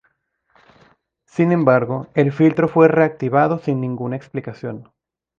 Sin 1.27 1.51
embargo, 1.51 2.07
el 2.15 2.31
filtro 2.31 2.67
fue 2.67 2.87
reactivado 2.87 3.59
sin 3.59 3.79
ninguna 3.79 4.15
explicación. 4.15 4.91